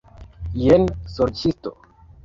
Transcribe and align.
Jen, 0.61 0.89
sorĉisto! 1.19 1.79